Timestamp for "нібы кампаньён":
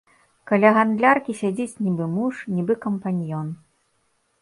2.57-3.57